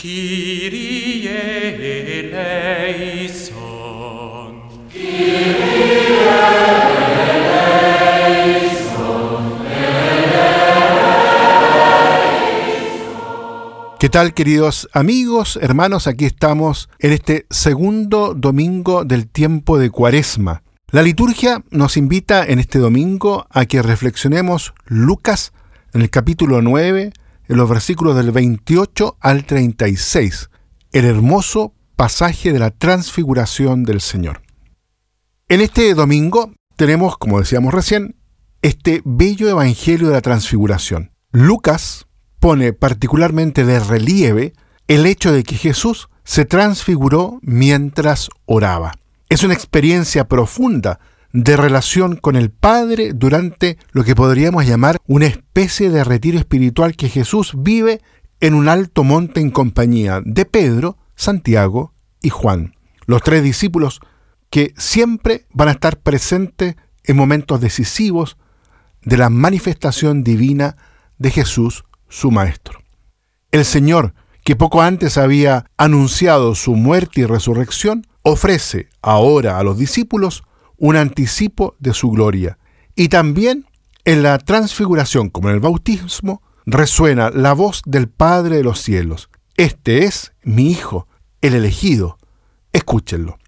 Kyrie 0.00 1.28
eleison. 2.30 3.58
¿Qué 13.98 14.08
tal 14.08 14.34
queridos 14.34 14.88
amigos, 14.92 15.58
hermanos? 15.60 16.06
Aquí 16.06 16.26
estamos 16.26 16.88
en 17.00 17.12
este 17.12 17.46
segundo 17.50 18.34
domingo 18.34 19.04
del 19.04 19.26
tiempo 19.26 19.78
de 19.78 19.90
Cuaresma. 19.90 20.62
La 20.92 21.02
liturgia 21.02 21.64
nos 21.72 21.96
invita 21.96 22.44
en 22.46 22.60
este 22.60 22.78
domingo 22.78 23.48
a 23.50 23.66
que 23.66 23.82
reflexionemos 23.82 24.74
Lucas 24.86 25.52
en 25.92 26.02
el 26.02 26.10
capítulo 26.10 26.62
9, 26.62 27.10
en 27.48 27.56
los 27.56 27.68
versículos 27.68 28.14
del 28.14 28.30
28 28.30 29.16
al 29.20 29.44
36, 29.44 30.50
el 30.92 31.04
hermoso 31.04 31.74
pasaje 31.96 32.52
de 32.52 32.58
la 32.58 32.70
transfiguración 32.70 33.84
del 33.84 34.00
Señor. 34.00 34.42
En 35.48 35.60
este 35.62 35.94
domingo 35.94 36.52
tenemos, 36.76 37.16
como 37.16 37.40
decíamos 37.40 37.72
recién, 37.72 38.16
este 38.62 39.02
bello 39.04 39.48
evangelio 39.48 40.08
de 40.08 40.14
la 40.14 40.20
transfiguración. 40.20 41.12
Lucas 41.32 42.06
pone 42.38 42.72
particularmente 42.72 43.64
de 43.64 43.80
relieve 43.80 44.52
el 44.86 45.06
hecho 45.06 45.32
de 45.32 45.42
que 45.42 45.56
Jesús 45.56 46.08
se 46.24 46.44
transfiguró 46.44 47.38
mientras 47.42 48.28
oraba. 48.44 48.92
Es 49.28 49.42
una 49.42 49.54
experiencia 49.54 50.28
profunda 50.28 51.00
de 51.32 51.56
relación 51.56 52.16
con 52.16 52.36
el 52.36 52.50
Padre 52.50 53.12
durante 53.12 53.78
lo 53.92 54.04
que 54.04 54.14
podríamos 54.14 54.66
llamar 54.66 54.98
una 55.06 55.26
especie 55.26 55.90
de 55.90 56.04
retiro 56.04 56.38
espiritual 56.38 56.96
que 56.96 57.08
Jesús 57.08 57.52
vive 57.56 58.00
en 58.40 58.54
un 58.54 58.68
alto 58.68 59.04
monte 59.04 59.40
en 59.40 59.50
compañía 59.50 60.20
de 60.24 60.44
Pedro, 60.44 60.96
Santiago 61.16 61.92
y 62.22 62.30
Juan, 62.30 62.74
los 63.06 63.22
tres 63.22 63.42
discípulos 63.42 64.00
que 64.50 64.72
siempre 64.76 65.46
van 65.52 65.68
a 65.68 65.72
estar 65.72 65.98
presentes 65.98 66.76
en 67.04 67.16
momentos 67.16 67.60
decisivos 67.60 68.36
de 69.02 69.16
la 69.16 69.30
manifestación 69.30 70.22
divina 70.24 70.76
de 71.18 71.30
Jesús 71.30 71.84
su 72.08 72.30
Maestro. 72.30 72.80
El 73.50 73.64
Señor, 73.64 74.14
que 74.44 74.56
poco 74.56 74.82
antes 74.82 75.18
había 75.18 75.66
anunciado 75.76 76.54
su 76.54 76.74
muerte 76.74 77.22
y 77.22 77.24
resurrección, 77.26 78.06
ofrece 78.22 78.88
ahora 79.02 79.58
a 79.58 79.62
los 79.62 79.78
discípulos 79.78 80.44
un 80.78 80.96
anticipo 80.96 81.76
de 81.78 81.92
su 81.92 82.10
gloria. 82.10 82.58
Y 82.94 83.08
también 83.08 83.66
en 84.04 84.22
la 84.22 84.38
transfiguración, 84.38 85.28
como 85.28 85.50
en 85.50 85.56
el 85.56 85.60
bautismo, 85.60 86.42
resuena 86.64 87.30
la 87.30 87.52
voz 87.52 87.82
del 87.84 88.08
Padre 88.08 88.56
de 88.56 88.64
los 88.64 88.80
cielos. 88.80 89.28
Este 89.56 90.04
es 90.04 90.32
mi 90.42 90.70
Hijo, 90.70 91.06
el 91.42 91.54
elegido. 91.54 92.18
Escúchenlo. 92.72 93.38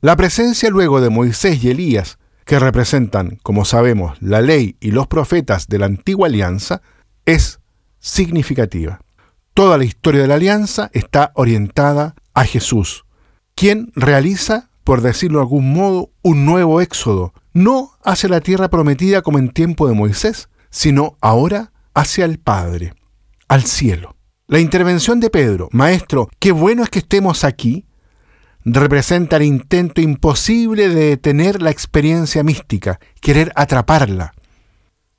La 0.00 0.16
presencia 0.16 0.70
luego 0.70 1.00
de 1.00 1.10
Moisés 1.10 1.62
y 1.62 1.70
Elías, 1.70 2.18
que 2.46 2.58
representan, 2.58 3.38
como 3.42 3.64
sabemos, 3.64 4.16
la 4.20 4.40
ley 4.40 4.76
y 4.80 4.92
los 4.92 5.06
profetas 5.06 5.68
de 5.68 5.78
la 5.78 5.86
antigua 5.86 6.28
alianza, 6.28 6.80
es 7.26 7.60
significativa. 7.98 9.00
Toda 9.54 9.76
la 9.76 9.84
historia 9.84 10.22
de 10.22 10.28
la 10.28 10.36
alianza 10.36 10.90
está 10.94 11.32
orientada 11.34 12.14
a 12.32 12.44
Jesús, 12.44 13.04
quien 13.54 13.92
realiza, 13.94 14.69
por 14.90 15.02
decirlo 15.02 15.38
de 15.38 15.42
algún 15.44 15.72
modo, 15.72 16.10
un 16.22 16.44
nuevo 16.44 16.80
éxodo, 16.80 17.32
no 17.52 17.92
hacia 18.02 18.28
la 18.28 18.40
tierra 18.40 18.70
prometida 18.70 19.22
como 19.22 19.38
en 19.38 19.50
tiempo 19.50 19.86
de 19.86 19.94
Moisés, 19.94 20.48
sino 20.68 21.16
ahora 21.20 21.70
hacia 21.94 22.24
el 22.24 22.40
Padre, 22.40 22.94
al 23.46 23.62
cielo. 23.62 24.16
La 24.48 24.58
intervención 24.58 25.20
de 25.20 25.30
Pedro, 25.30 25.68
Maestro, 25.70 26.28
qué 26.40 26.50
bueno 26.50 26.82
es 26.82 26.90
que 26.90 26.98
estemos 26.98 27.44
aquí, 27.44 27.86
representa 28.64 29.36
el 29.36 29.44
intento 29.44 30.00
imposible 30.00 30.88
de 30.88 31.10
detener 31.10 31.62
la 31.62 31.70
experiencia 31.70 32.42
mística, 32.42 32.98
querer 33.20 33.52
atraparla. 33.54 34.34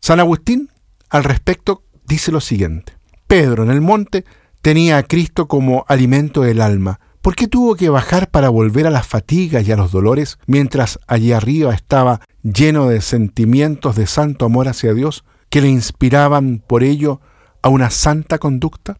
San 0.00 0.18
Agustín, 0.18 0.70
al 1.10 1.24
respecto, 1.24 1.84
dice 2.06 2.32
lo 2.32 2.40
siguiente. 2.40 2.94
Pedro 3.26 3.64
en 3.64 3.70
el 3.70 3.82
monte 3.82 4.24
tenía 4.62 4.96
a 4.96 5.02
Cristo 5.02 5.46
como 5.46 5.84
alimento 5.88 6.40
del 6.40 6.62
alma. 6.62 7.00
¿Por 7.20 7.34
qué 7.34 7.48
tuvo 7.48 7.74
que 7.74 7.88
bajar 7.88 8.30
para 8.30 8.48
volver 8.48 8.86
a 8.86 8.90
las 8.90 9.06
fatigas 9.06 9.66
y 9.66 9.72
a 9.72 9.76
los 9.76 9.90
dolores 9.90 10.38
mientras 10.46 10.98
allí 11.06 11.32
arriba 11.32 11.74
estaba 11.74 12.20
lleno 12.42 12.88
de 12.88 13.00
sentimientos 13.00 13.96
de 13.96 14.06
santo 14.06 14.44
amor 14.44 14.68
hacia 14.68 14.94
Dios 14.94 15.24
que 15.50 15.60
le 15.60 15.68
inspiraban 15.68 16.62
por 16.66 16.84
ello 16.84 17.20
a 17.62 17.68
una 17.68 17.90
santa 17.90 18.38
conducta? 18.38 18.98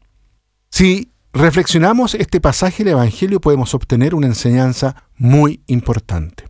Si 0.71 1.13
reflexionamos 1.33 2.15
este 2.15 2.41
pasaje 2.41 2.85
del 2.85 2.95
Evangelio 2.95 3.41
podemos 3.41 3.75
obtener 3.75 4.15
una 4.15 4.27
enseñanza 4.27 5.05
muy 5.17 5.63
importante. 5.67 6.45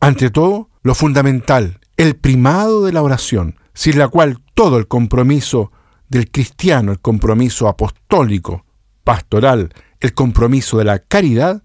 Ante 0.00 0.30
todo, 0.30 0.70
lo 0.82 0.94
fundamental, 0.94 1.80
el 1.96 2.16
primado 2.16 2.84
de 2.84 2.92
la 2.92 3.02
oración, 3.02 3.56
sin 3.74 3.98
la 3.98 4.08
cual 4.08 4.38
todo 4.54 4.78
el 4.78 4.88
compromiso 4.88 5.72
del 6.08 6.30
cristiano, 6.30 6.92
el 6.92 7.00
compromiso 7.00 7.68
apostólico, 7.68 8.64
pastoral, 9.04 9.74
el 10.00 10.14
compromiso 10.14 10.78
de 10.78 10.84
la 10.84 10.98
caridad, 10.98 11.62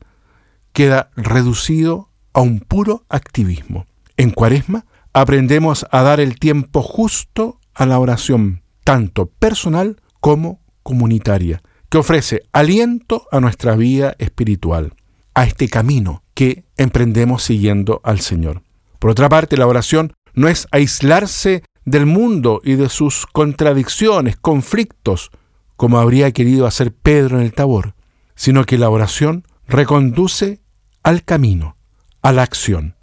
queda 0.73 1.09
reducido 1.16 2.09
a 2.34 2.41
un 2.41 2.59
puro 2.59 3.06
activismo. 3.09 3.85
En 4.18 4.31
Cuaresma 4.31 4.85
aprendemos 5.13 5.85
a 5.91 6.01
dar 6.01 6.19
el 6.19 6.38
tiempo 6.38 6.81
justo 6.81 7.59
a 7.74 7.85
la 7.85 8.00
oración, 8.00 8.62
tanto 8.84 9.28
personal 9.28 10.01
como 10.19 10.59
comunitaria, 10.84 11.62
que 11.90 11.97
ofrece 11.97 12.44
aliento 12.51 13.25
a 13.31 13.40
nuestra 13.40 13.75
vida 13.75 14.16
espiritual, 14.19 14.94
a 15.34 15.45
este 15.45 15.69
camino 15.69 16.24
que 16.34 16.66
emprendemos 16.78 17.44
siguiendo 17.44 18.01
al 18.03 18.19
Señor. 18.19 18.62
Por 19.00 19.12
otra 19.12 19.29
parte, 19.29 19.57
la 19.57 19.68
oración 19.68 20.13
no 20.34 20.50
es 20.50 20.68
aislarse 20.72 21.63
del 21.85 22.06
mundo 22.06 22.62
y 22.63 22.75
de 22.75 22.90
sus 22.90 23.25
contradicciones, 23.25 24.35
conflictos, 24.38 25.31
como 25.78 26.00
habría 26.00 26.31
querido 26.31 26.66
hacer 26.66 26.94
Pedro 26.94 27.38
en 27.38 27.44
el 27.44 27.53
Tabor, 27.53 27.94
sino 28.35 28.66
que 28.66 28.78
la 28.78 28.90
oración 28.90 29.46
reconduce 29.68 30.62
al 31.03 31.23
camino, 31.23 31.78
a 32.22 32.31
la 32.31 32.44
acción. 32.44 32.96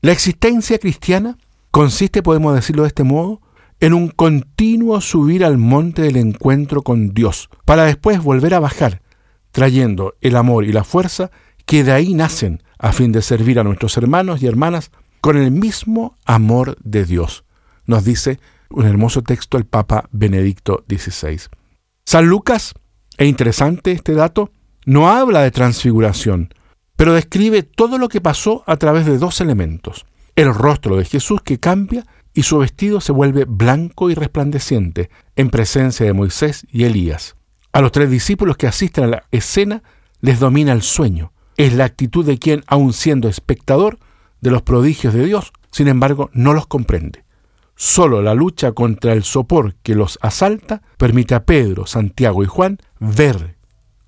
La 0.00 0.12
existencia 0.12 0.78
cristiana 0.78 1.38
consiste, 1.70 2.22
podemos 2.22 2.54
decirlo 2.54 2.82
de 2.82 2.88
este 2.88 3.04
modo, 3.04 3.40
en 3.80 3.94
un 3.94 4.08
continuo 4.08 5.00
subir 5.00 5.44
al 5.44 5.58
monte 5.58 6.02
del 6.02 6.16
encuentro 6.16 6.82
con 6.82 7.14
Dios, 7.14 7.50
para 7.64 7.84
después 7.84 8.22
volver 8.22 8.54
a 8.54 8.60
bajar, 8.60 9.02
trayendo 9.50 10.14
el 10.20 10.36
amor 10.36 10.64
y 10.64 10.72
la 10.72 10.84
fuerza 10.84 11.30
que 11.66 11.84
de 11.84 11.92
ahí 11.92 12.14
nacen 12.14 12.62
a 12.78 12.92
fin 12.92 13.12
de 13.12 13.22
servir 13.22 13.58
a 13.58 13.64
nuestros 13.64 13.96
hermanos 13.96 14.42
y 14.42 14.46
hermanas 14.46 14.90
con 15.20 15.36
el 15.36 15.50
mismo 15.50 16.16
amor 16.24 16.76
de 16.82 17.04
Dios 17.04 17.44
nos 17.86 18.04
dice 18.04 18.38
un 18.70 18.86
hermoso 18.86 19.22
texto 19.22 19.58
el 19.58 19.66
Papa 19.66 20.08
Benedicto 20.12 20.84
XVI. 20.88 21.40
San 22.04 22.26
Lucas, 22.26 22.74
es 23.18 23.28
interesante 23.28 23.92
este 23.92 24.14
dato, 24.14 24.50
no 24.84 25.08
habla 25.08 25.42
de 25.42 25.50
transfiguración, 25.50 26.52
pero 26.96 27.14
describe 27.14 27.62
todo 27.62 27.98
lo 27.98 28.08
que 28.08 28.20
pasó 28.20 28.64
a 28.66 28.76
través 28.76 29.06
de 29.06 29.18
dos 29.18 29.40
elementos. 29.40 30.06
El 30.34 30.54
rostro 30.54 30.96
de 30.96 31.04
Jesús 31.04 31.40
que 31.42 31.58
cambia 31.58 32.06
y 32.34 32.42
su 32.44 32.58
vestido 32.58 33.00
se 33.00 33.12
vuelve 33.12 33.44
blanco 33.44 34.10
y 34.10 34.14
resplandeciente 34.14 35.10
en 35.36 35.50
presencia 35.50 36.06
de 36.06 36.12
Moisés 36.12 36.66
y 36.70 36.84
Elías. 36.84 37.36
A 37.72 37.80
los 37.80 37.92
tres 37.92 38.10
discípulos 38.10 38.56
que 38.56 38.66
asisten 38.66 39.04
a 39.04 39.08
la 39.08 39.24
escena 39.30 39.82
les 40.20 40.40
domina 40.40 40.72
el 40.72 40.82
sueño. 40.82 41.32
Es 41.56 41.74
la 41.74 41.84
actitud 41.84 42.24
de 42.24 42.38
quien, 42.38 42.64
aun 42.66 42.92
siendo 42.92 43.28
espectador 43.28 43.98
de 44.40 44.50
los 44.50 44.62
prodigios 44.62 45.12
de 45.14 45.24
Dios, 45.24 45.52
sin 45.70 45.88
embargo, 45.88 46.30
no 46.32 46.54
los 46.54 46.66
comprende. 46.66 47.24
Solo 47.74 48.22
la 48.22 48.34
lucha 48.34 48.72
contra 48.72 49.12
el 49.12 49.24
sopor 49.24 49.74
que 49.82 49.94
los 49.94 50.18
asalta 50.22 50.82
permite 50.98 51.34
a 51.34 51.44
Pedro, 51.44 51.86
Santiago 51.86 52.42
y 52.42 52.46
Juan 52.46 52.78
ver, 53.00 53.56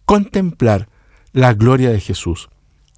contemplar 0.05 0.89
la 1.33 1.55
gloria 1.55 1.91
de 1.91 2.01
Jesús. 2.01 2.49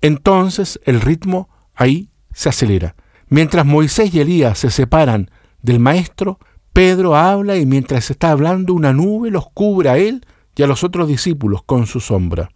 Entonces 0.00 0.80
el 0.84 1.00
ritmo 1.00 1.48
ahí 1.74 2.10
se 2.32 2.48
acelera. 2.48 2.94
Mientras 3.28 3.64
Moisés 3.64 4.14
y 4.14 4.20
Elías 4.20 4.58
se 4.58 4.70
separan 4.70 5.30
del 5.62 5.80
Maestro, 5.80 6.38
Pedro 6.72 7.16
habla 7.16 7.56
y 7.56 7.64
mientras 7.64 8.10
está 8.10 8.30
hablando 8.30 8.74
una 8.74 8.92
nube 8.92 9.30
los 9.30 9.48
cubre 9.50 9.88
a 9.88 9.96
él 9.96 10.26
y 10.54 10.62
a 10.62 10.66
los 10.66 10.84
otros 10.84 11.08
discípulos 11.08 11.62
con 11.62 11.86
su 11.86 12.00
sombra. 12.00 12.50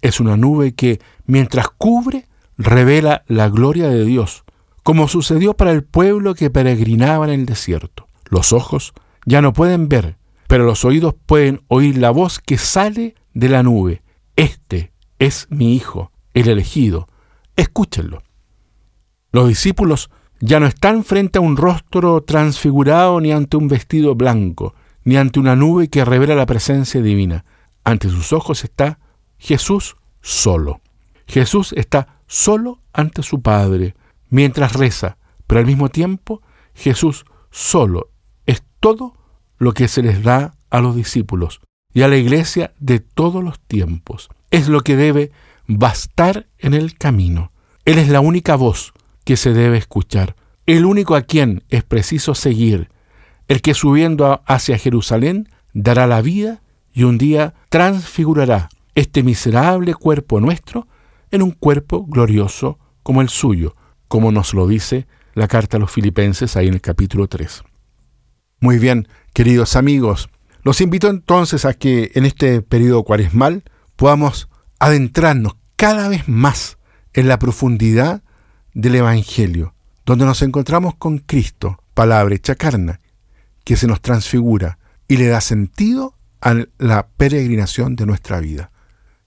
Es 0.00 0.20
una 0.20 0.36
nube 0.36 0.74
que, 0.74 1.00
mientras 1.26 1.68
cubre, 1.68 2.26
revela 2.56 3.22
la 3.26 3.50
gloria 3.50 3.88
de 3.88 4.04
Dios, 4.04 4.44
como 4.86 5.08
sucedió 5.08 5.54
para 5.54 5.72
el 5.72 5.82
pueblo 5.82 6.36
que 6.36 6.48
peregrinaba 6.48 7.26
en 7.26 7.32
el 7.32 7.44
desierto. 7.44 8.06
Los 8.30 8.52
ojos 8.52 8.92
ya 9.24 9.42
no 9.42 9.52
pueden 9.52 9.88
ver, 9.88 10.16
pero 10.46 10.64
los 10.64 10.84
oídos 10.84 11.16
pueden 11.26 11.60
oír 11.66 11.98
la 11.98 12.12
voz 12.12 12.38
que 12.38 12.56
sale 12.56 13.16
de 13.34 13.48
la 13.48 13.64
nube. 13.64 14.02
Este 14.36 14.92
es 15.18 15.48
mi 15.50 15.74
Hijo, 15.74 16.12
el 16.34 16.48
elegido. 16.48 17.08
Escúchenlo. 17.56 18.22
Los 19.32 19.48
discípulos 19.48 20.08
ya 20.38 20.60
no 20.60 20.66
están 20.66 21.02
frente 21.02 21.40
a 21.40 21.42
un 21.42 21.56
rostro 21.56 22.22
transfigurado 22.22 23.20
ni 23.20 23.32
ante 23.32 23.56
un 23.56 23.66
vestido 23.66 24.14
blanco, 24.14 24.76
ni 25.02 25.16
ante 25.16 25.40
una 25.40 25.56
nube 25.56 25.88
que 25.88 26.04
revela 26.04 26.36
la 26.36 26.46
presencia 26.46 27.02
divina. 27.02 27.44
Ante 27.82 28.08
sus 28.08 28.32
ojos 28.32 28.62
está 28.62 29.00
Jesús 29.36 29.96
solo. 30.20 30.80
Jesús 31.26 31.72
está 31.72 32.20
solo 32.28 32.78
ante 32.92 33.24
su 33.24 33.42
Padre 33.42 33.96
mientras 34.30 34.72
reza, 34.74 35.18
pero 35.46 35.60
al 35.60 35.66
mismo 35.66 35.88
tiempo 35.88 36.42
Jesús 36.74 37.24
solo 37.50 38.10
es 38.46 38.62
todo 38.80 39.14
lo 39.58 39.72
que 39.72 39.88
se 39.88 40.02
les 40.02 40.22
da 40.22 40.54
a 40.70 40.80
los 40.80 40.94
discípulos 40.96 41.60
y 41.92 42.02
a 42.02 42.08
la 42.08 42.16
iglesia 42.16 42.72
de 42.78 43.00
todos 43.00 43.42
los 43.42 43.58
tiempos. 43.60 44.28
Es 44.50 44.68
lo 44.68 44.82
que 44.82 44.96
debe 44.96 45.32
bastar 45.66 46.46
en 46.58 46.74
el 46.74 46.96
camino. 46.96 47.52
Él 47.84 47.98
es 47.98 48.08
la 48.08 48.20
única 48.20 48.56
voz 48.56 48.92
que 49.24 49.36
se 49.36 49.52
debe 49.52 49.78
escuchar, 49.78 50.36
el 50.66 50.84
único 50.84 51.14
a 51.14 51.22
quien 51.22 51.64
es 51.68 51.84
preciso 51.84 52.34
seguir, 52.34 52.90
el 53.48 53.62
que 53.62 53.74
subiendo 53.74 54.42
hacia 54.46 54.78
Jerusalén 54.78 55.48
dará 55.72 56.06
la 56.06 56.20
vida 56.20 56.62
y 56.92 57.04
un 57.04 57.18
día 57.18 57.54
transfigurará 57.68 58.68
este 58.94 59.22
miserable 59.22 59.94
cuerpo 59.94 60.40
nuestro 60.40 60.88
en 61.30 61.42
un 61.42 61.52
cuerpo 61.52 62.04
glorioso 62.06 62.78
como 63.02 63.20
el 63.20 63.28
suyo, 63.28 63.76
como 64.08 64.32
nos 64.32 64.54
lo 64.54 64.66
dice 64.66 65.06
la 65.34 65.48
carta 65.48 65.76
a 65.76 65.80
los 65.80 65.90
filipenses 65.90 66.56
ahí 66.56 66.68
en 66.68 66.74
el 66.74 66.80
capítulo 66.80 67.28
3. 67.28 67.62
Muy 68.60 68.78
bien, 68.78 69.06
queridos 69.32 69.76
amigos, 69.76 70.30
los 70.62 70.80
invito 70.80 71.08
entonces 71.08 71.64
a 71.64 71.74
que 71.74 72.10
en 72.14 72.24
este 72.24 72.62
periodo 72.62 73.04
cuaresmal 73.04 73.64
podamos 73.96 74.48
adentrarnos 74.78 75.56
cada 75.76 76.08
vez 76.08 76.26
más 76.26 76.78
en 77.12 77.28
la 77.28 77.38
profundidad 77.38 78.22
del 78.72 78.96
Evangelio, 78.96 79.74
donde 80.04 80.24
nos 80.24 80.42
encontramos 80.42 80.94
con 80.96 81.18
Cristo, 81.18 81.78
palabra 81.94 82.34
hecha 82.34 82.54
carne, 82.54 82.98
que 83.64 83.76
se 83.76 83.86
nos 83.86 84.00
transfigura 84.00 84.78
y 85.08 85.16
le 85.16 85.26
da 85.26 85.40
sentido 85.40 86.14
a 86.40 86.54
la 86.78 87.08
peregrinación 87.16 87.96
de 87.96 88.06
nuestra 88.06 88.40
vida. 88.40 88.70